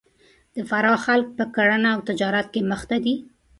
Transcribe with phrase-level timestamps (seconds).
[0.55, 3.15] د فراه خلک په کرهنه او تجارت کې مخ ته دي